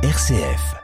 RCF. 0.00 0.76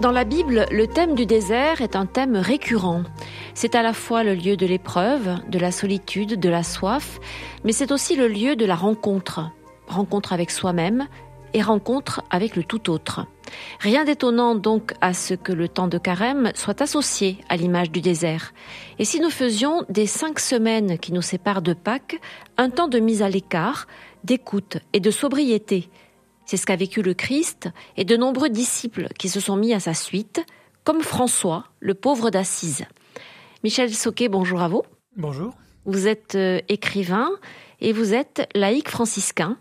Dans 0.00 0.12
la 0.12 0.22
Bible, 0.22 0.66
le 0.70 0.86
thème 0.86 1.16
du 1.16 1.26
désert 1.26 1.80
est 1.80 1.96
un 1.96 2.06
thème 2.06 2.36
récurrent. 2.36 3.02
C'est 3.54 3.74
à 3.74 3.82
la 3.82 3.92
fois 3.92 4.22
le 4.22 4.36
lieu 4.36 4.56
de 4.56 4.64
l'épreuve, 4.64 5.40
de 5.48 5.58
la 5.58 5.72
solitude, 5.72 6.38
de 6.38 6.48
la 6.48 6.62
soif, 6.62 7.18
mais 7.64 7.72
c'est 7.72 7.90
aussi 7.90 8.14
le 8.14 8.28
lieu 8.28 8.54
de 8.54 8.64
la 8.64 8.76
rencontre. 8.76 9.50
Rencontre 9.88 10.32
avec 10.32 10.52
soi-même 10.52 11.08
et 11.52 11.62
rencontre 11.62 12.22
avec 12.30 12.54
le 12.54 12.62
tout 12.62 12.90
autre. 12.90 13.26
Rien 13.80 14.04
d'étonnant 14.04 14.54
donc 14.54 14.92
à 15.00 15.14
ce 15.14 15.34
que 15.34 15.52
le 15.52 15.68
temps 15.68 15.88
de 15.88 15.98
carême 15.98 16.52
soit 16.54 16.80
associé 16.80 17.38
à 17.48 17.56
l'image 17.56 17.90
du 17.90 18.00
désert. 18.00 18.52
Et 18.98 19.04
si 19.04 19.20
nous 19.20 19.30
faisions 19.30 19.84
des 19.88 20.06
cinq 20.06 20.40
semaines 20.40 20.98
qui 20.98 21.12
nous 21.12 21.22
séparent 21.22 21.62
de 21.62 21.74
Pâques 21.74 22.20
un 22.56 22.70
temps 22.70 22.88
de 22.88 22.98
mise 22.98 23.22
à 23.22 23.28
l'écart, 23.28 23.86
d'écoute 24.24 24.78
et 24.92 25.00
de 25.00 25.10
sobriété, 25.10 25.88
c'est 26.44 26.56
ce 26.56 26.66
qu'a 26.66 26.76
vécu 26.76 27.02
le 27.02 27.14
Christ 27.14 27.68
et 27.96 28.04
de 28.04 28.16
nombreux 28.16 28.48
disciples 28.48 29.08
qui 29.18 29.28
se 29.28 29.38
sont 29.38 29.56
mis 29.56 29.74
à 29.74 29.80
sa 29.80 29.94
suite, 29.94 30.44
comme 30.82 31.02
François, 31.02 31.64
le 31.80 31.94
pauvre 31.94 32.30
d'Assise. 32.30 32.86
Michel 33.62 33.94
Soquet, 33.94 34.28
bonjour 34.28 34.62
à 34.62 34.68
vous. 34.68 34.82
Bonjour. 35.16 35.52
Vous 35.84 36.06
êtes 36.06 36.36
euh, 36.36 36.60
écrivain 36.68 37.30
et 37.80 37.92
vous 37.92 38.14
êtes 38.14 38.48
laïc 38.54 38.88
franciscain. 38.88 39.58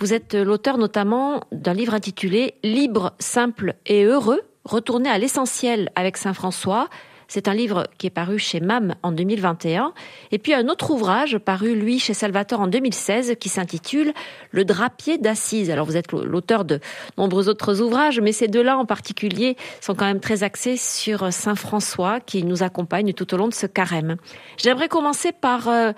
Vous 0.00 0.14
êtes 0.14 0.34
l'auteur 0.34 0.78
notamment 0.78 1.42
d'un 1.52 1.74
livre 1.74 1.92
intitulé 1.92 2.54
Libre, 2.64 3.12
simple 3.18 3.74
et 3.84 4.04
heureux, 4.04 4.40
retourner 4.64 5.10
à 5.10 5.18
l'essentiel 5.18 5.90
avec 5.94 6.16
Saint 6.16 6.32
François, 6.32 6.88
c'est 7.30 7.46
un 7.46 7.54
livre 7.54 7.86
qui 7.96 8.08
est 8.08 8.10
paru 8.10 8.40
chez 8.40 8.58
MAM 8.58 8.96
en 9.04 9.12
2021. 9.12 9.94
Et 10.32 10.38
puis 10.38 10.52
un 10.52 10.66
autre 10.66 10.90
ouvrage 10.90 11.38
paru, 11.38 11.76
lui, 11.76 12.00
chez 12.00 12.12
Salvatore 12.12 12.58
en 12.58 12.66
2016, 12.66 13.36
qui 13.38 13.48
s'intitule 13.48 14.12
Le 14.50 14.64
drapier 14.64 15.16
d'Assise. 15.16 15.70
Alors 15.70 15.86
vous 15.86 15.96
êtes 15.96 16.10
l'auteur 16.10 16.64
de 16.64 16.80
nombreux 17.16 17.48
autres 17.48 17.80
ouvrages, 17.80 18.20
mais 18.20 18.32
ces 18.32 18.48
deux-là 18.48 18.76
en 18.76 18.84
particulier 18.84 19.56
sont 19.80 19.94
quand 19.94 20.06
même 20.06 20.18
très 20.18 20.42
axés 20.42 20.76
sur 20.76 21.32
Saint 21.32 21.54
François, 21.54 22.18
qui 22.18 22.42
nous 22.42 22.64
accompagne 22.64 23.12
tout 23.12 23.32
au 23.32 23.36
long 23.36 23.46
de 23.46 23.54
ce 23.54 23.66
carême. 23.66 24.16
J'aimerais 24.56 24.88
commencer 24.88 25.30
par 25.30 25.68
euh, 25.68 25.92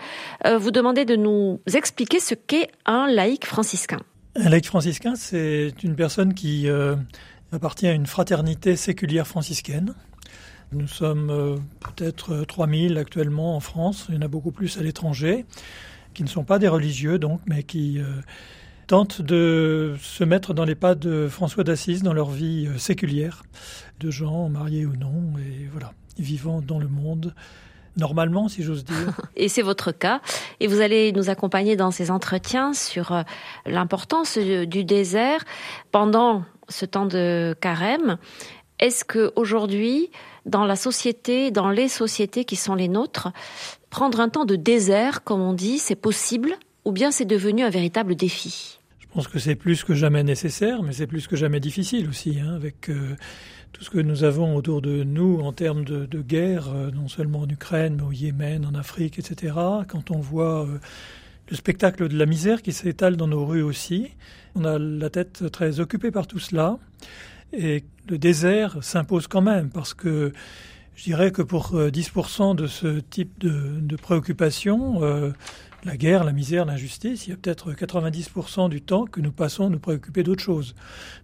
euh, 0.44 0.58
vous 0.58 0.70
demander 0.70 1.06
de 1.06 1.16
nous 1.16 1.62
expliquer 1.72 2.20
ce 2.20 2.34
qu'est 2.34 2.68
un 2.84 3.06
laïc 3.08 3.46
franciscain. 3.46 4.00
Un 4.36 4.50
laïc 4.50 4.66
franciscain, 4.66 5.14
c'est 5.14 5.72
une 5.82 5.96
personne 5.96 6.34
qui 6.34 6.68
euh, 6.68 6.94
appartient 7.52 7.88
à 7.88 7.92
une 7.92 8.06
fraternité 8.06 8.76
séculière 8.76 9.26
franciscaine 9.26 9.94
nous 10.74 10.88
sommes 10.88 11.30
euh, 11.30 11.56
peut-être 11.80 12.44
3000 12.44 12.98
actuellement 12.98 13.56
en 13.56 13.60
France, 13.60 14.06
il 14.08 14.14
y 14.14 14.18
en 14.18 14.22
a 14.22 14.28
beaucoup 14.28 14.52
plus 14.52 14.78
à 14.78 14.82
l'étranger, 14.82 15.44
qui 16.14 16.22
ne 16.22 16.28
sont 16.28 16.44
pas 16.44 16.58
des 16.58 16.68
religieux 16.68 17.18
donc, 17.18 17.40
mais 17.46 17.62
qui 17.62 17.98
euh, 17.98 18.04
tentent 18.86 19.22
de 19.22 19.94
se 20.00 20.24
mettre 20.24 20.54
dans 20.54 20.64
les 20.64 20.74
pas 20.74 20.94
de 20.94 21.28
François 21.28 21.64
d'Assise 21.64 22.02
dans 22.02 22.12
leur 22.12 22.30
vie 22.30 22.66
euh, 22.66 22.78
séculière, 22.78 23.42
de 24.00 24.10
gens 24.10 24.48
mariés 24.48 24.86
ou 24.86 24.96
non, 24.96 25.38
et 25.38 25.68
voilà, 25.70 25.92
vivant 26.18 26.60
dans 26.60 26.78
le 26.78 26.88
monde 26.88 27.34
normalement, 27.96 28.48
si 28.48 28.62
j'ose 28.62 28.84
dire. 28.84 29.20
Et 29.36 29.48
c'est 29.48 29.60
votre 29.60 29.92
cas. 29.92 30.22
Et 30.60 30.66
vous 30.66 30.80
allez 30.80 31.12
nous 31.12 31.28
accompagner 31.28 31.76
dans 31.76 31.90
ces 31.90 32.10
entretiens 32.10 32.72
sur 32.72 33.22
l'importance 33.66 34.38
du 34.38 34.84
désert 34.84 35.44
pendant 35.90 36.44
ce 36.70 36.86
temps 36.86 37.04
de 37.04 37.54
carême. 37.60 38.16
Est-ce 38.78 39.04
que 39.04 39.30
aujourd'hui, 39.36 40.10
dans 40.46 40.64
la 40.64 40.76
société, 40.76 41.50
dans 41.50 41.70
les 41.70 41.88
sociétés 41.88 42.44
qui 42.44 42.56
sont 42.56 42.74
les 42.74 42.88
nôtres, 42.88 43.28
prendre 43.90 44.20
un 44.20 44.28
temps 44.28 44.44
de 44.44 44.56
désert, 44.56 45.24
comme 45.24 45.40
on 45.40 45.52
dit, 45.52 45.78
c'est 45.78 45.96
possible 45.96 46.56
ou 46.84 46.92
bien 46.92 47.10
c'est 47.10 47.24
devenu 47.24 47.62
un 47.62 47.70
véritable 47.70 48.14
défi? 48.14 48.78
Je 48.98 49.06
pense 49.14 49.28
que 49.28 49.38
c'est 49.38 49.54
plus 49.54 49.84
que 49.84 49.94
jamais 49.94 50.24
nécessaire, 50.24 50.82
mais 50.82 50.92
c'est 50.92 51.06
plus 51.06 51.26
que 51.26 51.36
jamais 51.36 51.60
difficile 51.60 52.08
aussi, 52.08 52.40
hein, 52.40 52.54
avec 52.54 52.88
euh, 52.88 53.14
tout 53.72 53.84
ce 53.84 53.90
que 53.90 53.98
nous 53.98 54.24
avons 54.24 54.56
autour 54.56 54.80
de 54.80 55.04
nous 55.04 55.40
en 55.40 55.52
termes 55.52 55.84
de, 55.84 56.22
guerre, 56.22 56.68
euh, 56.74 56.90
non 56.90 57.08
seulement 57.08 57.40
en 57.40 57.48
Ukraine, 57.48 57.96
mais 57.96 58.02
au 58.02 58.12
Yémen, 58.12 58.64
en 58.64 58.74
Afrique, 58.74 59.18
etc. 59.18 59.54
Quand 59.86 60.10
on 60.10 60.18
voit 60.18 60.64
euh, 60.64 60.78
le 61.50 61.56
spectacle 61.56 62.08
de 62.08 62.16
la 62.16 62.24
misère 62.24 62.62
qui 62.62 62.72
s'étale 62.72 63.16
dans 63.16 63.28
nos 63.28 63.44
rues 63.44 63.62
aussi, 63.62 64.08
on 64.54 64.64
a 64.64 64.78
la 64.78 65.10
tête 65.10 65.50
très 65.52 65.80
occupée 65.80 66.10
par 66.10 66.26
tout 66.26 66.38
cela. 66.38 66.78
Et 67.52 67.84
le 68.08 68.18
désert 68.18 68.82
s'impose 68.82 69.26
quand 69.26 69.42
même, 69.42 69.70
parce 69.70 69.94
que 69.94 70.32
je 70.94 71.04
dirais 71.04 71.30
que 71.30 71.42
pour 71.42 71.74
10% 71.74 72.52
euh, 72.52 72.54
de 72.54 72.66
ce 72.66 73.00
type 73.00 73.38
de, 73.38 73.80
de 73.80 73.96
préoccupation, 73.96 75.02
euh, 75.02 75.32
la 75.84 75.96
guerre, 75.96 76.24
la 76.24 76.32
misère, 76.32 76.64
l'injustice, 76.64 77.26
il 77.26 77.30
y 77.30 77.32
a 77.32 77.36
peut-être 77.36 77.72
90% 77.72 78.68
du 78.68 78.80
temps 78.80 79.06
que 79.06 79.20
nous 79.20 79.32
passons 79.32 79.66
à 79.66 79.68
nous 79.68 79.78
préoccuper 79.78 80.22
d'autre 80.22 80.42
chose. 80.42 80.74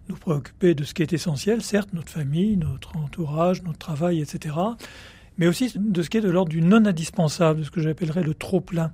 Nous 0.09 0.15
préoccuper 0.15 0.75
de 0.75 0.83
ce 0.83 0.93
qui 0.93 1.01
est 1.01 1.13
essentiel, 1.13 1.61
certes, 1.61 1.93
notre 1.93 2.09
famille, 2.09 2.57
notre 2.57 2.97
entourage, 2.97 3.63
notre 3.63 3.77
travail, 3.77 4.21
etc., 4.21 4.55
mais 5.37 5.47
aussi 5.47 5.71
de 5.73 6.01
ce 6.01 6.09
qui 6.09 6.17
est 6.17 6.21
de 6.21 6.29
l'ordre 6.29 6.49
du 6.49 6.61
non 6.61 6.85
indispensable, 6.85 7.61
de 7.61 7.65
ce 7.65 7.71
que 7.71 7.79
j'appellerais 7.79 8.23
le 8.23 8.33
trop-plein. 8.33 8.91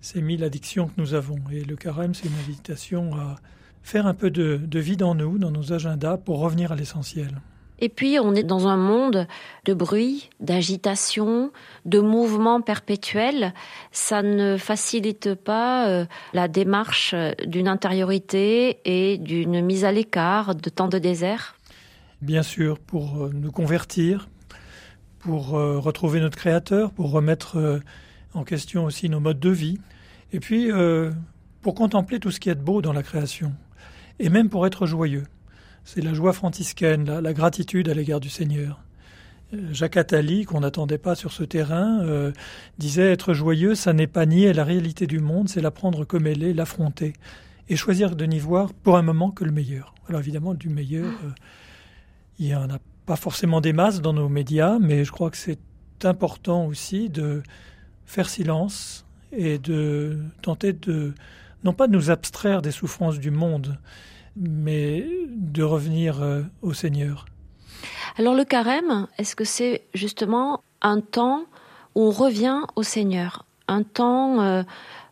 Ces 0.00 0.22
mille 0.22 0.42
addictions 0.42 0.86
que 0.86 0.94
nous 0.96 1.12
avons. 1.12 1.38
Et 1.52 1.64
le 1.64 1.76
carême, 1.76 2.14
c'est 2.14 2.28
une 2.28 2.38
invitation 2.44 3.14
à 3.14 3.36
faire 3.86 4.08
un 4.08 4.14
peu 4.14 4.30
de, 4.30 4.56
de 4.56 4.78
vie 4.80 4.96
dans 4.96 5.14
nous, 5.14 5.38
dans 5.38 5.52
nos 5.52 5.72
agendas, 5.72 6.16
pour 6.16 6.40
revenir 6.40 6.72
à 6.72 6.74
l'essentiel. 6.74 7.40
Et 7.78 7.88
puis, 7.88 8.18
on 8.18 8.34
est 8.34 8.42
dans 8.42 8.66
un 8.66 8.76
monde 8.76 9.28
de 9.64 9.74
bruit, 9.74 10.30
d'agitation, 10.40 11.52
de 11.84 12.00
mouvement 12.00 12.60
perpétuel. 12.60 13.54
Ça 13.92 14.22
ne 14.22 14.56
facilite 14.56 15.34
pas 15.34 15.88
euh, 15.88 16.06
la 16.32 16.48
démarche 16.48 17.14
d'une 17.46 17.68
intériorité 17.68 18.80
et 18.84 19.18
d'une 19.18 19.60
mise 19.64 19.84
à 19.84 19.92
l'écart 19.92 20.56
de 20.56 20.68
temps 20.68 20.88
de 20.88 20.98
désert 20.98 21.54
Bien 22.22 22.42
sûr, 22.42 22.80
pour 22.80 23.22
euh, 23.22 23.30
nous 23.32 23.52
convertir, 23.52 24.28
pour 25.20 25.54
euh, 25.54 25.78
retrouver 25.78 26.18
notre 26.18 26.36
Créateur, 26.36 26.90
pour 26.90 27.12
remettre 27.12 27.80
en 28.34 28.42
question 28.42 28.84
aussi 28.84 29.08
nos 29.08 29.20
modes 29.20 29.38
de 29.38 29.50
vie, 29.50 29.78
et 30.32 30.40
puis 30.40 30.70
pour 31.62 31.74
contempler 31.74 32.18
tout 32.18 32.30
ce 32.30 32.40
qui 32.40 32.50
est 32.50 32.54
de 32.54 32.60
beau 32.60 32.82
dans 32.82 32.92
la 32.92 33.02
création 33.02 33.52
et 34.18 34.28
même 34.28 34.48
pour 34.48 34.66
être 34.66 34.86
joyeux. 34.86 35.24
C'est 35.84 36.00
la 36.02 36.14
joie 36.14 36.32
franciscaine, 36.32 37.04
la, 37.04 37.32
gratitude 37.32 37.88
à 37.88 37.94
l'égard 37.94 38.20
du 38.20 38.28
Seigneur. 38.28 38.82
Euh, 39.54 39.72
Jacques 39.72 39.96
Attali, 39.96 40.44
qu'on 40.44 40.60
n'attendait 40.60 40.98
pas 40.98 41.14
sur 41.14 41.32
ce 41.32 41.44
terrain, 41.44 42.00
euh, 42.00 42.32
disait 42.78 43.12
être 43.12 43.34
joyeux, 43.34 43.74
ça 43.74 43.92
n'est 43.92 44.08
pas 44.08 44.26
nier 44.26 44.52
la 44.52 44.64
réalité 44.64 45.06
du 45.06 45.20
monde, 45.20 45.48
c'est 45.48 45.60
la 45.60 45.70
prendre 45.70 46.04
comme 46.04 46.26
elle 46.26 46.42
est, 46.42 46.52
l'affronter 46.52 47.12
et 47.68 47.76
choisir 47.76 48.16
de 48.16 48.24
n'y 48.24 48.38
voir 48.38 48.72
pour 48.72 48.96
un 48.96 49.02
moment 49.02 49.30
que 49.30 49.44
le 49.44 49.52
meilleur. 49.52 49.94
Alors 50.08 50.20
évidemment, 50.20 50.54
du 50.54 50.68
meilleur, 50.68 51.06
euh, 51.06 51.30
il 52.38 52.46
n'y 52.46 52.54
en 52.54 52.70
a 52.70 52.78
pas 53.06 53.16
forcément 53.16 53.60
des 53.60 53.72
masses 53.72 54.00
dans 54.00 54.12
nos 54.12 54.28
médias, 54.28 54.78
mais 54.80 55.04
je 55.04 55.12
crois 55.12 55.30
que 55.30 55.36
c'est 55.36 55.58
important 56.04 56.66
aussi 56.66 57.08
de 57.08 57.42
faire 58.04 58.28
silence 58.28 59.06
et 59.32 59.58
de 59.58 60.18
tenter 60.42 60.72
de 60.72 61.14
non 61.64 61.72
pas 61.72 61.86
de 61.86 61.92
nous 61.92 62.10
abstraire 62.10 62.62
des 62.62 62.70
souffrances 62.70 63.18
du 63.18 63.30
monde, 63.30 63.78
mais 64.36 65.06
de 65.28 65.62
revenir 65.62 66.22
euh, 66.22 66.42
au 66.62 66.72
Seigneur. 66.72 67.26
Alors 68.18 68.34
le 68.34 68.44
carême, 68.44 69.06
est-ce 69.18 69.36
que 69.36 69.44
c'est 69.44 69.82
justement 69.94 70.62
un 70.82 71.00
temps 71.00 71.44
où 71.94 72.02
on 72.02 72.10
revient 72.10 72.60
au 72.76 72.82
Seigneur, 72.82 73.46
un 73.68 73.82
temps 73.82 74.40
euh, 74.40 74.62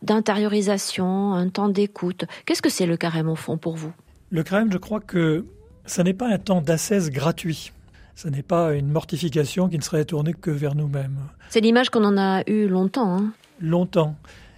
d'intériorisation, 0.03 1.33
un 1.35 1.49
temps 1.49 1.69
d'écoute? 1.69 2.25
Qu'est-ce 2.47 2.63
que 2.63 2.71
c'est 2.71 2.87
le 2.87 2.97
carême 2.97 3.29
au 3.29 3.37
fond 3.37 3.57
pour 3.59 3.77
vous? 3.77 3.93
Le 4.31 4.43
carême, 4.43 4.73
je 4.73 4.79
crois 4.79 5.01
que 5.01 5.45
ça 5.87 6.03
n'est 6.03 6.15
pas 6.15 6.29
un 6.29 6.39
temps 6.39 6.61
d'ascèse 6.61 7.11
gratuit. 7.11 7.73
Ce 8.15 8.29
n'est 8.29 8.43
pas 8.43 8.75
une 8.75 8.89
mortification 8.89 9.69
qui 9.69 9.77
ne 9.77 9.83
serait 9.83 10.05
tournée 10.05 10.35
que 10.35 10.51
vers 10.51 10.75
nous-mêmes. 10.75 11.19
C'est 11.49 11.61
l'image 11.61 11.91
qu'on 11.91 12.05
en 12.05 12.17
a 12.17 12.43
eue 12.49 12.69
longtemps. 12.69 13.19
Hein 13.19 13.33
longtemps. 13.61 14.17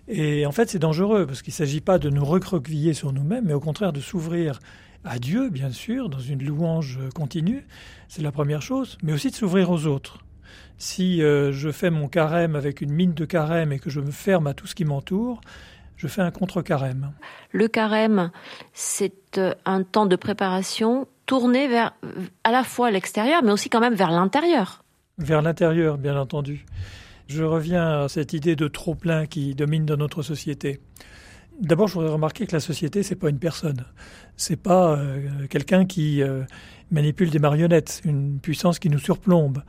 Et 0.08 0.46
en 0.46 0.52
fait, 0.52 0.70
c'est 0.70 0.78
dangereux 0.78 1.26
parce 1.26 1.42
qu'il 1.42 1.52
ne 1.52 1.56
s'agit 1.56 1.80
pas 1.80 1.98
de 1.98 2.10
nous 2.10 2.24
recroqueviller 2.24 2.94
sur 2.94 3.12
nous-mêmes, 3.12 3.44
mais 3.46 3.54
au 3.54 3.60
contraire 3.60 3.92
de 3.92 4.00
s'ouvrir 4.00 4.60
à 5.04 5.18
Dieu, 5.18 5.50
bien 5.50 5.70
sûr, 5.70 6.08
dans 6.08 6.20
une 6.20 6.42
louange 6.42 6.98
continue. 7.14 7.66
C'est 8.08 8.22
la 8.22 8.32
première 8.32 8.62
chose, 8.62 8.98
mais 9.02 9.12
aussi 9.12 9.30
de 9.30 9.36
s'ouvrir 9.36 9.70
aux 9.70 9.86
autres. 9.86 10.18
Si 10.78 11.22
euh, 11.22 11.52
je 11.52 11.70
fais 11.70 11.90
mon 11.90 12.08
carême 12.08 12.54
avec 12.54 12.80
une 12.80 12.92
mine 12.92 13.14
de 13.14 13.24
carême 13.24 13.72
et 13.72 13.78
que 13.78 13.90
je 13.90 14.00
me 14.00 14.10
ferme 14.10 14.46
à 14.46 14.54
tout 14.54 14.66
ce 14.66 14.74
qui 14.74 14.84
m'entoure, 14.84 15.40
je 15.96 16.06
fais 16.08 16.20
un 16.20 16.30
contre-carême. 16.30 17.12
Le 17.52 17.68
carême, 17.68 18.30
c'est 18.74 19.38
euh, 19.38 19.54
un 19.64 19.82
temps 19.82 20.06
de 20.06 20.16
préparation 20.16 21.08
tourné 21.24 21.66
vers 21.66 21.94
à 22.44 22.50
la 22.50 22.62
fois 22.62 22.90
l'extérieur, 22.90 23.42
mais 23.42 23.52
aussi 23.52 23.70
quand 23.70 23.80
même 23.80 23.94
vers 23.94 24.10
l'intérieur. 24.10 24.84
Vers 25.18 25.40
l'intérieur, 25.42 25.98
bien 25.98 26.16
entendu. 26.18 26.66
Je 27.28 27.42
reviens 27.42 28.04
à 28.04 28.08
cette 28.08 28.32
idée 28.34 28.54
de 28.54 28.68
trop-plein 28.68 29.26
qui 29.26 29.54
domine 29.54 29.84
dans 29.84 29.96
notre 29.96 30.22
société. 30.22 30.80
D'abord, 31.60 31.88
je 31.88 31.94
voudrais 31.94 32.12
remarquer 32.12 32.46
que 32.46 32.52
la 32.52 32.60
société, 32.60 33.02
c'est 33.02 33.16
pas 33.16 33.30
une 33.30 33.38
personne. 33.38 33.84
C'est 34.36 34.60
pas 34.60 34.96
euh, 34.96 35.46
quelqu'un 35.48 35.86
qui 35.86 36.22
euh, 36.22 36.44
manipule 36.90 37.30
des 37.30 37.38
marionnettes, 37.38 38.02
une 38.04 38.38
puissance 38.38 38.78
qui 38.78 38.90
nous 38.90 38.98
surplombe. 38.98 39.62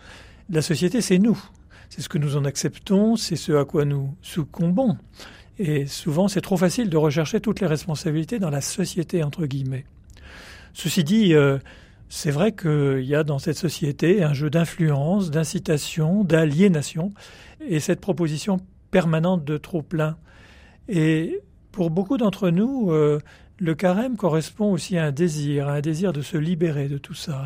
La 0.50 0.62
société, 0.62 1.02
c'est 1.02 1.18
nous. 1.18 1.42
C'est 1.90 2.02
ce 2.02 2.10
que 2.10 2.18
nous 2.18 2.38
en 2.38 2.46
acceptons, 2.46 3.16
c'est 3.16 3.38
ce 3.38 3.54
à 3.54 3.66
quoi 3.66 3.86
nous 3.86 4.16
succombons. 4.22 4.98
Et 5.58 5.88
souvent, 5.88 6.28
c'est 6.28 6.42
trop 6.42 6.58
facile 6.58 6.90
de 6.90 6.98
rechercher 6.98 7.40
toutes 7.40 7.62
les 7.62 7.68
responsabilités 7.68 8.38
dans 8.38 8.52
la 8.52 8.62
société, 8.62 9.24
entre 9.24 9.48
guillemets. 9.48 9.86
Ceci 10.74 11.04
dit, 11.04 11.34
euh, 11.34 11.58
c'est 12.10 12.32
vrai 12.32 12.54
qu'il 12.54 13.04
y 13.04 13.16
a 13.16 13.24
dans 13.24 13.40
cette 13.40 13.58
société 13.58 14.24
un 14.24 14.34
jeu 14.34 14.50
d'influence, 14.50 15.30
d'incitation, 15.30 16.24
d'aliénation, 16.24 17.14
et 17.68 17.80
cette 17.80 18.00
proposition 18.00 18.58
permanente 18.92 19.44
de 19.44 19.58
trop 19.58 19.82
plein. 19.82 20.18
Et 20.88 21.42
pour 21.72 21.90
beaucoup 21.90 22.18
d'entre 22.18 22.50
nous, 22.50 22.92
euh, 22.92 23.20
le 23.60 23.76
carême 23.76 24.16
correspond 24.16 24.72
aussi 24.72 24.98
à 24.98 25.06
un 25.06 25.12
désir, 25.12 25.68
à 25.68 25.74
un 25.74 25.82
désir 25.82 26.14
de 26.14 26.22
se 26.22 26.38
libérer 26.38 26.88
de 26.88 26.98
tout 26.98 27.14
ça, 27.14 27.44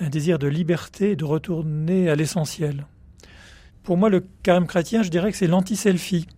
un 0.00 0.08
désir 0.08 0.38
de 0.38 0.46
liberté, 0.46 1.16
de 1.16 1.24
retourner 1.24 2.08
à 2.08 2.14
l'essentiel. 2.14 2.86
Pour 3.82 3.96
moi, 3.96 4.08
le 4.08 4.24
carême 4.42 4.66
chrétien, 4.66 5.02
je 5.02 5.10
dirais 5.10 5.32
que 5.32 5.36
c'est 5.36 5.46
l'anti-selfie. 5.46 6.28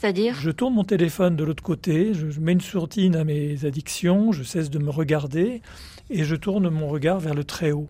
Je 0.00 0.50
tourne 0.50 0.74
mon 0.74 0.84
téléphone 0.84 1.34
de 1.34 1.42
l'autre 1.42 1.62
côté, 1.62 2.14
je 2.14 2.38
mets 2.38 2.52
une 2.52 2.60
sourdine 2.60 3.16
à 3.16 3.24
mes 3.24 3.64
addictions, 3.64 4.30
je 4.30 4.44
cesse 4.44 4.70
de 4.70 4.78
me 4.78 4.90
regarder 4.90 5.60
et 6.08 6.24
je 6.24 6.36
tourne 6.36 6.68
mon 6.68 6.88
regard 6.88 7.18
vers 7.18 7.34
le 7.34 7.42
très 7.42 7.72
haut. 7.72 7.88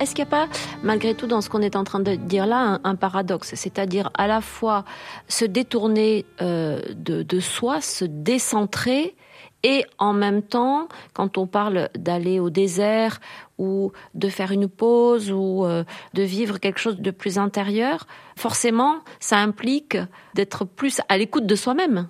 Est-ce 0.00 0.14
qu'il 0.14 0.24
n'y 0.24 0.28
a 0.28 0.30
pas, 0.30 0.48
malgré 0.84 1.14
tout, 1.14 1.26
dans 1.26 1.40
ce 1.40 1.48
qu'on 1.48 1.60
est 1.60 1.74
en 1.74 1.82
train 1.82 1.98
de 1.98 2.14
dire 2.14 2.46
là, 2.46 2.78
un, 2.84 2.94
paradoxe? 2.94 3.54
C'est-à-dire 3.54 4.10
à 4.16 4.28
la 4.28 4.40
fois 4.40 4.84
se 5.26 5.44
détourner 5.44 6.24
euh, 6.40 6.80
de, 6.94 7.40
soi, 7.40 7.80
se 7.80 8.04
décentrer, 8.04 9.16
et 9.64 9.84
en 9.98 10.12
même 10.12 10.42
temps, 10.42 10.86
quand 11.14 11.36
on 11.36 11.48
parle 11.48 11.88
d'aller 11.98 12.38
au 12.38 12.48
désert 12.48 13.20
ou 13.58 13.90
de 14.14 14.28
faire 14.28 14.52
une 14.52 14.68
pause 14.68 15.32
ou 15.32 15.64
euh, 15.64 15.82
de 16.14 16.22
vivre 16.22 16.58
quelque 16.58 16.78
chose 16.78 17.00
de 17.00 17.10
plus 17.10 17.38
intérieur, 17.38 18.06
forcément, 18.36 19.00
ça 19.18 19.38
implique 19.38 19.98
d'être 20.34 20.64
plus 20.64 21.00
à 21.08 21.18
l'écoute 21.18 21.44
de 21.44 21.56
soi-même. 21.56 22.06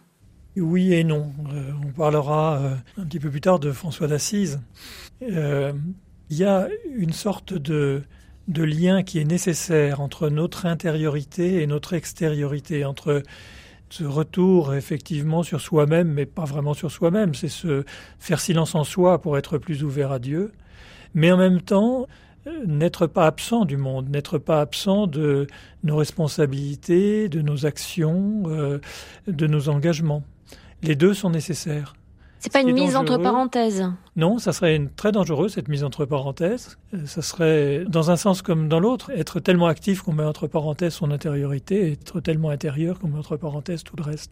Oui 0.57 0.93
et 0.93 1.05
non. 1.05 1.33
Euh, 1.51 1.71
on 1.87 1.93
parlera 1.93 2.61
un 2.99 3.05
petit 3.05 3.19
peu 3.19 3.31
plus 3.31 3.41
tard 3.41 3.59
de 3.59 3.73
François 3.73 4.09
d'Assise 4.09 4.61
il 6.31 6.37
y 6.37 6.45
a 6.45 6.69
une 6.95 7.13
sorte 7.13 7.55
de, 7.55 8.03
de 8.49 8.63
lien 8.63 9.03
qui 9.03 9.19
est 9.19 9.25
nécessaire 9.25 10.01
entre 10.01 10.29
notre 10.31 10.67
intériorité 10.67 11.63
et 11.63 11.67
notre 11.67 11.93
extériorité, 11.95 12.85
entre 12.85 13.23
ce 13.91 14.05
retour 14.05 14.75
effectivement 14.75 15.43
sur 15.43 15.61
soi-même, 15.61 16.09
mais 16.09 16.27
pas 16.27 16.45
vraiment 16.45 16.75
sur 16.75 16.91
soi-même, 16.91 17.35
c'est 17.35 17.49
se 17.49 17.85
faire 18.19 18.41
silence 18.41 18.75
en 18.75 18.85
soi 18.85 19.21
pour 19.21 19.39
être 19.39 19.59
plus 19.59 19.85
ouvert 19.85 20.13
à 20.13 20.19
Dieu, 20.19 20.53
mais 21.15 21.33
en 21.33 21.37
même 21.37 21.61
temps 21.61 22.07
euh, 22.47 22.65
n'être 22.67 23.07
pas 23.07 23.27
absent 23.27 23.65
du 23.65 23.77
monde, 23.77 24.11
n'être 24.11 24.39
pas 24.39 24.61
absent 24.61 25.07
de 25.07 25.47
nos 25.85 25.97
responsabilités, 25.97 27.29
de 27.29 27.41
nos 27.41 27.67
actions, 27.67 28.43
euh, 28.47 28.79
de 29.27 29.47
nos 29.47 29.69
engagements. 29.69 30.23
Les 30.83 30.95
deux 30.95 31.15
sont 31.15 31.31
nécessaires. 31.31 31.95
C'est 32.41 32.53
pas 32.53 32.61
une 32.61 32.73
mise 32.73 32.95
entre 32.95 33.19
parenthèses. 33.19 33.85
Non, 34.17 34.39
ça 34.39 34.53
serait 34.53 34.77
une, 34.77 34.91
très 34.91 35.11
dangereux 35.11 35.49
cette 35.49 35.69
mise 35.69 35.83
entre 35.83 36.05
parenthèses. 36.05 36.79
Euh, 36.95 37.05
ça 37.07 37.21
serait 37.21 37.85
dans 37.89 38.11
un 38.11 38.17
sens 38.17 38.43
comme 38.43 38.69
dans 38.69 38.79
l'autre, 38.79 39.11
être 39.11 39.41
tellement 39.41 39.67
actif 39.67 40.03
qu'on 40.03 40.13
met 40.13 40.25
entre 40.25 40.47
parenthèses 40.47 40.95
son 40.95 41.11
intériorité, 41.11 41.93
être 41.93 42.21
tellement 42.21 42.51
intérieur 42.51 42.99
qu'on 42.99 43.09
met 43.09 43.19
entre 43.19 43.37
parenthèses 43.37 43.83
tout 43.83 43.97
le 43.97 44.05
reste. 44.05 44.31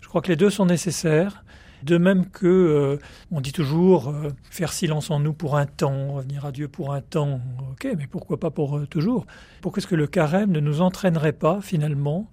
Je 0.00 0.08
crois 0.08 0.22
que 0.22 0.28
les 0.28 0.36
deux 0.36 0.50
sont 0.50 0.66
nécessaires. 0.66 1.44
De 1.82 1.98
même 1.98 2.30
que 2.30 2.46
euh, 2.46 2.98
on 3.30 3.40
dit 3.40 3.52
toujours 3.52 4.08
euh, 4.08 4.30
faire 4.50 4.72
silence 4.72 5.10
en 5.10 5.20
nous 5.20 5.34
pour 5.34 5.56
un 5.56 5.66
temps, 5.66 6.14
revenir 6.14 6.46
à 6.46 6.50
Dieu 6.50 6.68
pour 6.68 6.94
un 6.94 7.02
temps. 7.02 7.40
Ok, 7.70 7.86
mais 7.96 8.06
pourquoi 8.06 8.40
pas 8.40 8.50
pour 8.50 8.88
toujours? 8.88 9.26
Pourquoi 9.60 9.80
est-ce 9.80 9.86
que 9.86 9.94
le 9.94 10.06
carême 10.06 10.50
ne 10.50 10.60
nous 10.60 10.80
entraînerait 10.80 11.34
pas 11.34 11.60
finalement 11.60 12.30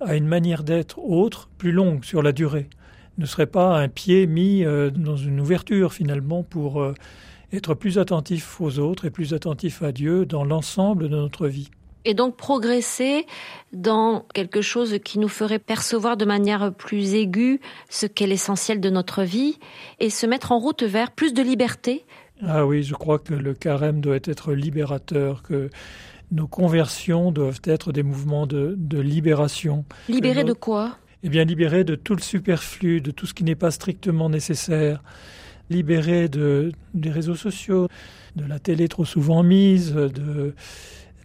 à 0.00 0.14
une 0.14 0.28
manière 0.28 0.62
d'être 0.62 1.00
autre, 1.00 1.50
plus 1.58 1.72
longue 1.72 2.04
sur 2.04 2.22
la 2.22 2.30
durée? 2.30 2.70
Ne 3.18 3.26
serait 3.26 3.46
pas 3.46 3.78
un 3.78 3.88
pied 3.88 4.26
mis 4.26 4.64
euh, 4.64 4.90
dans 4.90 5.16
une 5.16 5.40
ouverture 5.40 5.92
finalement 5.92 6.42
pour 6.42 6.82
euh, 6.82 6.94
être 7.52 7.74
plus 7.74 7.98
attentif 7.98 8.60
aux 8.60 8.78
autres 8.78 9.04
et 9.04 9.10
plus 9.10 9.34
attentif 9.34 9.82
à 9.82 9.92
Dieu 9.92 10.26
dans 10.26 10.44
l'ensemble 10.44 11.08
de 11.08 11.16
notre 11.16 11.46
vie. 11.46 11.70
Et 12.06 12.12
donc 12.12 12.36
progresser 12.36 13.24
dans 13.72 14.26
quelque 14.34 14.60
chose 14.60 14.98
qui 15.02 15.18
nous 15.18 15.28
ferait 15.28 15.58
percevoir 15.58 16.18
de 16.18 16.26
manière 16.26 16.74
plus 16.74 17.14
aiguë 17.14 17.60
ce 17.88 18.06
qu'est 18.06 18.26
l'essentiel 18.26 18.78
de 18.80 18.90
notre 18.90 19.22
vie 19.22 19.58
et 20.00 20.10
se 20.10 20.26
mettre 20.26 20.52
en 20.52 20.58
route 20.58 20.82
vers 20.82 21.12
plus 21.12 21.32
de 21.32 21.42
liberté. 21.42 22.04
Ah 22.42 22.66
oui, 22.66 22.82
je 22.82 22.94
crois 22.94 23.18
que 23.18 23.32
le 23.32 23.54
carême 23.54 24.00
doit 24.02 24.16
être 24.16 24.52
libérateur, 24.52 25.42
que 25.42 25.70
nos 26.30 26.46
conversions 26.46 27.32
doivent 27.32 27.60
être 27.64 27.92
des 27.92 28.02
mouvements 28.02 28.46
de, 28.46 28.76
libération. 29.00 29.84
Libéré 30.08 30.44
de 30.44 30.52
quoi? 30.52 30.98
Eh 31.24 31.28
bien, 31.30 31.44
libéré 31.44 31.84
de 31.84 31.94
tout 31.94 32.14
le 32.14 32.20
superflu, 32.20 33.00
de 33.00 33.10
tout 33.10 33.26
ce 33.26 33.32
qui 33.32 33.44
n'est 33.44 33.54
pas 33.54 33.70
strictement 33.70 34.28
nécessaire, 34.28 35.02
libéré 35.70 36.28
de, 36.28 36.70
des 36.92 37.10
réseaux 37.10 37.34
sociaux, 37.34 37.88
de 38.36 38.44
la 38.44 38.58
télé 38.58 38.88
trop 38.88 39.06
souvent 39.06 39.42
mise, 39.42 39.94
de, 39.94 40.54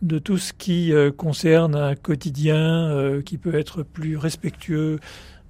de 0.01 0.19
tout 0.19 0.37
ce 0.37 0.53
qui 0.53 0.93
euh, 0.93 1.11
concerne 1.11 1.75
un 1.75 1.95
quotidien 1.95 2.89
euh, 2.89 3.21
qui 3.21 3.37
peut 3.37 3.55
être 3.55 3.83
plus 3.83 4.15
respectueux 4.15 4.99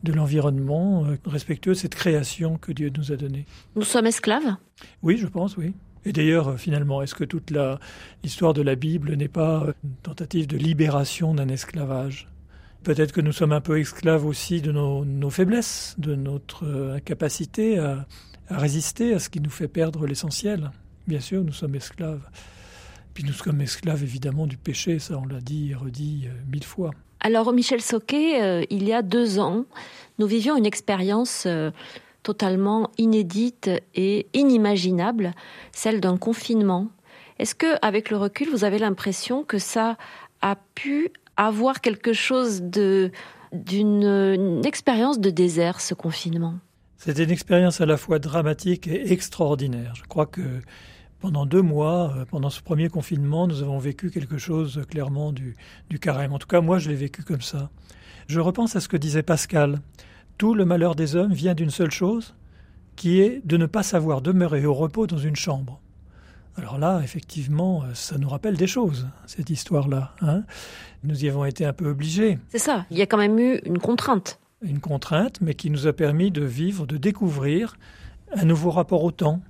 de 0.01 0.13
l'environnement, 0.13 1.05
euh, 1.05 1.17
respectueux 1.25 1.73
de 1.73 1.77
cette 1.77 1.93
création 1.93 2.57
que 2.57 2.71
Dieu 2.71 2.91
nous 2.97 3.11
a 3.11 3.17
donnée. 3.17 3.45
Nous 3.75 3.83
sommes 3.83 4.07
esclaves? 4.07 4.55
Oui, 5.03 5.17
je 5.17 5.27
pense, 5.27 5.57
oui. 5.57 5.73
Et 6.05 6.11
d'ailleurs, 6.11 6.59
finalement, 6.59 7.03
est-ce 7.03 7.13
que 7.13 7.25
toute 7.25 7.53
l'histoire 8.23 8.53
de 8.53 8.63
la 8.63 8.73
Bible 8.73 9.13
n'est 9.15 9.27
pas 9.27 9.67
une 9.83 9.95
tentative 10.01 10.47
de 10.47 10.57
libération 10.57 11.35
d'un 11.35 11.49
esclavage? 11.49 12.29
Peut-être 12.83 13.11
que 13.11 13.21
nous 13.21 13.33
sommes 13.33 13.51
un 13.51 13.61
peu 13.61 13.79
esclaves 13.79 14.25
aussi 14.25 14.61
de 14.61 14.71
nos, 14.71 15.29
faiblesses, 15.29 15.95
de 15.97 16.15
notre 16.15 16.65
euh, 16.65 16.95
incapacité 16.95 17.77
à, 17.77 18.05
résister 18.49 19.13
à 19.13 19.19
ce 19.19 19.29
qui 19.29 19.41
nous 19.41 19.49
fait 19.49 19.67
perdre 19.67 20.07
l'essentiel. 20.07 20.71
Bien 21.07 21.19
sûr, 21.19 21.43
nous 21.43 21.53
sommes 21.53 21.75
esclaves. 21.75 22.23
Puis 23.13 23.23
nous 23.25 23.33
sommes 23.33 23.61
esclaves 23.61 24.01
évidemment 24.01 24.47
du 24.47 24.57
péché, 24.57 24.97
ça 24.97 25.17
on 25.17 25.27
l'a 25.27 25.41
dit 25.41 25.71
et 25.71 25.75
redit 25.75 26.27
euh, 26.27 26.31
mille 26.49 26.63
fois. 26.63 26.91
Alors 27.19 27.51
Michel 27.51 27.81
Soquet, 27.81 28.41
euh, 28.41 28.63
il 28.69 28.87
y 28.87 28.93
a 28.93 29.01
deux 29.01 29.39
ans, 29.39 29.65
nous 30.17 30.25
vivions 30.25 30.55
une 30.55 30.65
expérience 30.65 31.45
totalement 32.23 32.91
inédite 32.97 33.69
et 33.95 34.27
inimaginable, 34.33 35.33
celle 35.71 35.99
d'un 35.99 36.17
confinement. 36.17 36.87
Est-ce 37.39 37.55
que, 37.55 37.77
avec 37.81 38.09
le 38.09 38.17
recul, 38.17 38.49
vous 38.49 38.63
avez 38.63 38.79
l'impression 38.79 39.43
que 39.43 39.57
ça 39.59 39.97
a 40.41 40.55
pu 40.75 41.11
avoir 41.47 41.81
quelque 41.81 42.13
chose 42.13 42.61
de 42.61 43.11
d'une 43.51 44.61
expérience 44.63 45.19
de 45.19 45.31
désert, 45.31 45.81
ce 45.81 45.95
confinement? 45.95 46.55
C'était 46.97 47.23
une 47.23 47.31
expérience 47.31 47.81
à 47.81 47.87
la 47.87 47.97
fois 47.97 48.19
dramatique 48.19 48.87
et 48.87 49.11
extraordinaire. 49.11 49.93
Je 49.95 50.03
crois 50.03 50.27
que 50.27 50.59
pendant 51.19 51.45
deux 51.45 51.61
mois, 51.61 52.13
euh, 52.15 52.25
pendant 52.25 52.49
ce 52.49 52.61
premier 52.61 52.89
confinement, 52.89 53.47
nous 53.47 53.63
avons 53.63 53.79
vécu 53.79 54.11
quelque 54.11 54.37
chose 54.37 54.81
clairement 54.89 55.31
du, 55.31 55.55
du 55.89 55.97
carême. 55.97 56.33
En 56.33 56.39
tout 56.39 56.47
cas, 56.47 56.61
moi, 56.61 56.77
je 56.77 56.89
l'ai 56.89 56.95
vécu 56.95 57.23
comme 57.23 57.41
ça. 57.41 57.69
Je 58.27 58.39
repense 58.39 58.75
à 58.75 58.81
ce 58.81 58.87
que 58.87 58.97
disait 58.97 59.23
Pascal. 59.23 59.79
Tout 60.37 60.53
le 60.53 60.65
malheur 60.65 60.93
des 60.93 61.15
hommes 61.15 61.33
vient 61.33 61.55
d'une 61.55 61.71
seule 61.71 61.91
chose, 61.91 62.35
qui 62.95 63.21
est 63.21 63.41
de 63.45 63.57
ne 63.57 63.65
pas 63.65 63.81
savoir 63.81 64.21
demeurer 64.21 64.65
au 64.65 64.73
repos 64.73 65.07
dans 65.07 65.17
une 65.17 65.35
chambre. 65.35 65.81
Alors 66.57 66.77
là, 66.77 67.01
effectivement, 67.03 67.83
euh, 67.83 67.93
ça 67.93 68.17
nous 68.17 68.29
rappelle 68.29 68.57
des 68.57 68.67
choses, 68.67 69.07
cette 69.25 69.49
histoire-là. 69.49 70.13
Hein. 70.21 70.43
nous 71.03 71.23
y 71.23 71.29
avons 71.29 71.45
été 71.45 71.65
un 71.65 71.73
peu 71.73 71.89
obligés. 71.89 72.37
C'est 72.49 72.59
ça, 72.59 72.85
il 72.91 72.97
y 72.97 73.01
a 73.01 73.05
quand 73.05 73.17
même 73.17 73.39
eu 73.39 73.59
une 73.65 73.79
contrainte. 73.79 74.39
Une 74.61 74.79
contrainte, 74.79 75.39
mais 75.41 75.53
qui 75.53 75.69
nous 75.69 75.87
a 75.87 75.93
permis 75.93 76.31
de 76.31 76.43
vivre, 76.43 76.85
de 76.85 76.97
découvrir 76.97 77.77
un 78.33 78.45
nouveau 78.45 78.71
rapport 78.71 79.03
au 79.03 79.11
temps. 79.11 79.41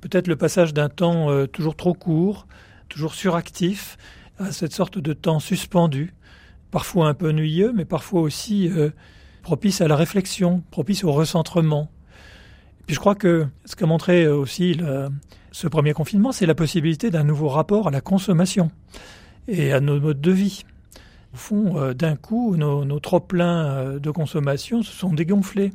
Peut-être 0.00 0.26
le 0.26 0.36
passage 0.36 0.74
d'un 0.74 0.88
temps 0.88 1.30
euh, 1.30 1.46
toujours 1.46 1.74
trop 1.74 1.94
court, 1.94 2.46
toujours 2.88 3.14
suractif, 3.14 3.96
à 4.38 4.52
cette 4.52 4.72
sorte 4.72 4.98
de 4.98 5.12
temps 5.12 5.40
suspendu, 5.40 6.12
parfois 6.70 7.08
un 7.08 7.14
peu 7.14 7.30
ennuyeux, 7.30 7.72
mais 7.74 7.84
parfois 7.84 8.20
aussi 8.20 8.68
euh, 8.68 8.90
propice 9.42 9.80
à 9.80 9.88
la 9.88 9.96
réflexion, 9.96 10.62
propice 10.70 11.04
au 11.04 11.12
recentrement. 11.12 11.90
Puis 12.86 12.94
je 12.94 13.00
crois 13.00 13.14
que 13.14 13.46
ce 13.64 13.76
qu'a 13.76 13.86
montré 13.86 14.28
aussi 14.28 14.74
la, 14.74 15.08
ce 15.52 15.66
premier 15.66 15.92
confinement, 15.92 16.32
c'est 16.32 16.46
la 16.46 16.54
possibilité 16.54 17.10
d'un 17.10 17.24
nouveau 17.24 17.48
rapport 17.48 17.88
à 17.88 17.90
la 17.90 18.00
consommation 18.00 18.70
et 19.48 19.72
à 19.72 19.80
nos 19.80 20.00
modes 20.00 20.20
de 20.20 20.32
vie. 20.32 20.64
Au 21.34 21.36
fond, 21.36 21.92
d'un 21.92 22.16
coup, 22.16 22.56
nos, 22.56 22.84
nos 22.84 23.00
trop-pleins 23.00 23.98
de 23.98 24.10
consommation 24.10 24.82
se 24.82 24.92
sont 24.92 25.12
dégonflés. 25.12 25.72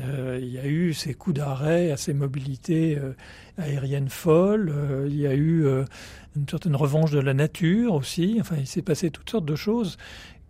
Euh, 0.00 0.40
il 0.42 0.48
y 0.48 0.58
a 0.58 0.66
eu 0.66 0.92
ces 0.92 1.14
coups 1.14 1.36
d'arrêt 1.36 1.92
à 1.92 1.96
ces 1.96 2.14
mobilités 2.14 2.98
euh, 2.98 3.12
aériennes 3.58 4.08
folles. 4.08 4.72
Euh, 4.74 5.06
il 5.08 5.16
y 5.16 5.26
a 5.26 5.34
eu 5.34 5.66
une 6.36 6.48
certaine 6.48 6.76
revanche 6.76 7.10
de 7.10 7.20
la 7.20 7.34
nature 7.34 7.94
aussi. 7.94 8.38
Enfin, 8.40 8.56
il 8.58 8.66
s'est 8.66 8.82
passé 8.82 9.10
toutes 9.10 9.30
sortes 9.30 9.46
de 9.46 9.56
choses 9.56 9.96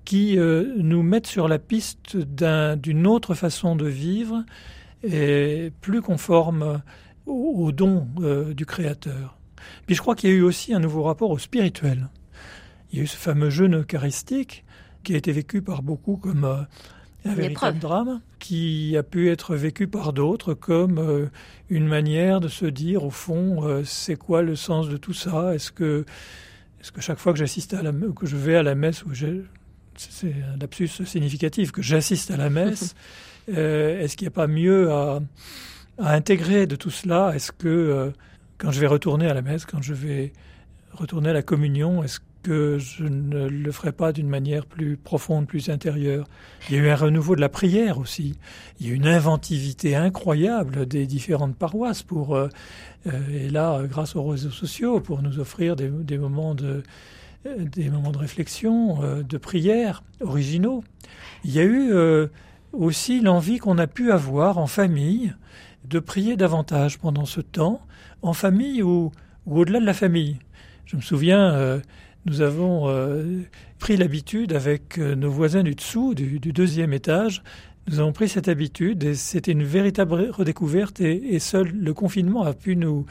qui 0.04 0.36
nous 0.36 1.02
mettent 1.02 1.26
sur 1.26 1.48
la 1.48 1.58
piste 1.58 2.18
d'une 2.18 3.06
autre 3.06 3.34
façon 3.34 3.74
de 3.74 3.86
vivre 3.86 4.44
et 5.04 5.72
plus 5.80 6.02
conforme 6.02 6.82
au, 7.26 7.72
don 7.72 8.06
du 8.54 8.66
Créateur. 8.66 9.38
Puis 9.86 9.94
je 9.94 10.00
crois 10.00 10.14
qu'il 10.14 10.30
y 10.30 10.32
a 10.32 10.36
eu 10.36 10.42
aussi 10.42 10.74
un 10.74 10.80
nouveau 10.80 11.02
rapport 11.02 11.30
au 11.30 11.38
spirituel. 11.38 12.08
Il 12.92 12.98
y 12.98 13.00
a 13.00 13.04
eu 13.04 13.06
ce 13.06 13.16
fameux 13.16 13.50
jeûne 13.50 13.76
eucharistique 13.76 14.64
qui 15.02 15.14
a 15.14 15.16
été 15.16 15.32
vécu 15.32 15.62
par 15.62 15.82
beaucoup 15.82 16.16
comme 16.16 16.66
un 17.24 17.34
véritable 17.34 17.78
drame 17.78 18.20
qui 18.38 18.96
a 18.96 19.02
pu 19.02 19.30
être 19.30 19.56
vécu 19.56 19.86
par 19.86 20.12
d'autres 20.12 20.54
comme 20.54 20.98
euh, 20.98 21.26
une 21.70 21.86
manière 21.86 22.40
de 22.40 22.48
se 22.48 22.66
dire 22.66 23.04
au 23.04 23.10
fond 23.10 23.66
euh, 23.66 23.82
c'est 23.84 24.16
quoi 24.16 24.42
le 24.42 24.56
sens 24.56 24.88
de 24.88 24.96
tout 24.96 25.14
ça? 25.14 25.54
Est-ce 25.54 25.72
que 25.72 26.04
est-ce 26.80 26.92
que 26.92 27.00
chaque 27.00 27.18
fois 27.18 27.32
que 27.32 27.38
j'assiste 27.38 27.72
à 27.72 27.82
la 27.82 27.92
que 27.92 28.26
je 28.26 28.36
vais 28.36 28.56
à 28.56 28.62
la 28.62 28.74
messe 28.74 29.04
ou 29.04 29.14
c'est 29.96 30.34
un 30.52 30.58
lapsus 30.60 30.88
significatif 31.06 31.72
que 31.72 31.80
j'assiste 31.80 32.30
à 32.30 32.36
la 32.36 32.50
messe 32.50 32.94
euh, 32.94 32.98
est-ce 33.48 34.16
qu'il 34.16 34.26
n'y 34.26 34.32
a 34.32 34.36
pas 34.36 34.46
mieux 34.46 34.90
à, 34.90 35.20
intégrer 35.98 36.66
de 36.66 36.76
tout 36.76 36.90
cela? 36.90 37.32
Est-ce 37.34 37.52
que 37.52 38.12
quand 38.58 38.70
je 38.70 38.80
vais 38.80 38.86
retourner 38.86 39.28
à 39.28 39.34
la 39.34 39.42
messe, 39.42 39.66
quand 39.66 39.82
je 39.82 39.94
vais 39.94 40.32
retourner 40.92 41.30
à 41.30 41.32
la 41.32 41.42
communion, 41.42 42.02
est-ce 42.02 42.20
que 42.44 42.78
je 42.78 43.04
ne 43.04 43.48
le 43.48 43.72
ferai 43.72 43.90
pas 43.90 44.12
d'une 44.12 44.28
manière 44.28 44.66
plus 44.66 44.96
profonde, 44.96 45.46
plus 45.46 45.70
intérieure? 45.70 46.28
Il 46.68 46.76
y 46.76 46.78
a 46.78 46.82
eu 46.82 46.88
un 46.88 46.96
renouveau 46.96 47.34
de 47.34 47.40
la 47.40 47.48
prière 47.48 47.98
aussi. 47.98 48.38
Il 48.78 48.86
y 48.86 48.90
a 48.90 48.92
eu 48.92 48.96
une 48.96 49.08
inventivité 49.08 49.96
incroyable 49.96 50.86
des 50.86 51.06
différentes 51.06 51.56
paroisses 51.56 52.02
pour, 52.02 52.36
euh, 52.36 52.48
euh, 53.06 53.12
et 53.32 53.48
là, 53.48 53.82
grâce 53.84 54.14
aux 54.14 54.24
réseaux 54.24 54.50
sociaux, 54.50 55.00
pour 55.00 55.22
nous 55.22 55.40
offrir 55.40 55.74
des, 55.74 56.18
moments 56.18 56.54
de, 56.54 56.82
euh, 57.46 57.64
des 57.64 57.88
moments 57.90 58.12
de 58.12 58.18
réflexion, 58.18 59.00
de 59.22 59.38
prière 59.38 60.04
originaux. 60.20 60.84
Il 61.44 61.52
y 61.52 61.60
a 61.60 61.64
eu 61.64 61.92
aussi 62.76 63.20
l'envie 63.20 63.58
qu'on 63.58 63.78
a 63.78 63.86
pu 63.86 64.12
avoir 64.12 64.58
en 64.58 64.66
famille 64.66 65.34
de 65.84 65.98
prier 65.98 66.36
davantage 66.36 66.98
pendant 66.98 67.26
ce 67.26 67.40
temps, 67.40 67.80
en 68.22 68.32
famille 68.32 68.82
ou, 68.82 69.12
ou 69.46 69.58
au-delà 69.58 69.80
de 69.80 69.86
la 69.86 69.94
famille. 69.94 70.38
Je 70.86 70.96
me 70.96 71.02
souviens, 71.02 71.80
nous 72.26 72.40
avons 72.40 72.88
euh, 72.88 73.42
pris 73.78 73.96
l'habitude 73.96 74.52
avec 74.52 74.98
euh, 74.98 75.14
nos 75.14 75.30
voisins 75.30 75.62
du 75.62 75.74
dessous, 75.74 76.14
du, 76.14 76.38
deuxième 76.38 76.92
étage, 76.92 77.42
nous 77.86 78.00
avons 78.00 78.12
pris 78.12 78.28
cette 78.28 78.48
habitude 78.48 79.04
et 79.04 79.14
c'était 79.14 79.52
une 79.52 79.64
véritable 79.64 80.30
redécouverte 80.30 81.00
et, 81.02 81.38
seul 81.38 81.68
le 81.68 81.92
confinement 81.92 82.42
a 82.42 82.54
pu 82.54 82.76
nous, 82.76 83.04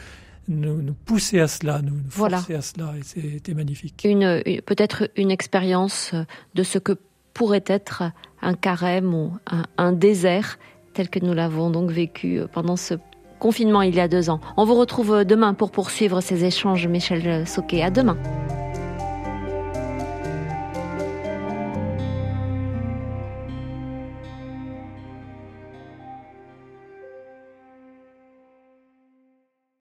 nous, 0.47 0.93
pousser 1.05 1.39
à 1.39 1.47
cela, 1.47 1.81
nous, 1.83 1.99
forcer 2.09 2.55
à 2.55 2.61
cela 2.61 2.95
et 2.97 3.03
c'était 3.03 3.53
magnifique. 3.53 4.03
Une, 4.03 4.41
peut-être 4.65 5.11
une 5.15 5.29
expérience 5.29 6.15
de 6.55 6.63
ce 6.63 6.79
que 6.79 6.97
pourrait 7.35 7.63
être 7.67 8.03
un 8.43 8.53
carême 8.53 9.13
ou 9.13 9.31
un, 9.77 9.91
désert 9.93 10.59
tel 10.93 11.09
que 11.09 11.19
nous 11.19 11.33
l'avons 11.33 11.69
donc 11.69 11.89
vécu 11.89 12.41
pendant 12.51 12.75
ce 12.75 12.95
confinement 13.39 13.81
il 13.81 13.95
y 13.95 13.99
a 13.99 14.07
deux 14.07 14.29
ans. 14.29 14.39
On 14.57 14.65
vous 14.65 14.75
retrouve 14.75 15.25
demain 15.25 15.53
pour 15.53 15.71
poursuivre 15.71 16.21
ces 16.21 16.45
échanges, 16.45 16.87
Michel 16.87 17.47
Soquet. 17.47 17.81
À 17.81 17.89
demain. 17.89 18.17